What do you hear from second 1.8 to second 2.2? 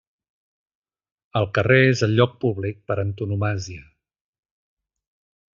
és el